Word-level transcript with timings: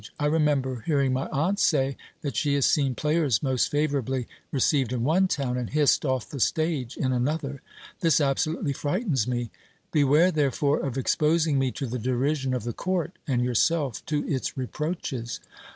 I 0.19 0.25
remember 0.25 0.81
hearing 0.87 1.13
my 1.13 1.27
aunt 1.27 1.59
say, 1.59 1.95
that 2.21 2.35
she 2.35 2.55
has 2.55 2.65
seen 2.65 2.95
players 2.95 3.43
most 3.43 3.69
favourably 3.69 4.27
re 4.51 4.59
ceived 4.59 4.91
in 4.91 5.03
one 5.03 5.27
town, 5.27 5.57
and 5.59 5.69
hissed 5.69 6.05
off 6.05 6.27
the 6.27 6.39
stage 6.39 6.97
in 6.97 7.11
another; 7.13 7.61
this 7.99 8.19
absolutely 8.19 8.73
frightens 8.73 9.27
me; 9.27 9.51
beware 9.91 10.31
therefore 10.31 10.79
of 10.79 10.97
exposing 10.97 11.59
me 11.59 11.69
to 11.73 11.85
the 11.85 11.99
derision 11.99 12.55
of 12.55 12.63
the 12.63 12.73
court, 12.73 13.11
and 13.27 13.43
yourself 13.43 14.03
to 14.07 14.27
its 14.27 14.57
reproaches. 14.57 15.39